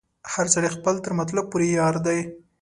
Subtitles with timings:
[0.33, 2.19] هر سړی خپل تر مطلب پوري یار دی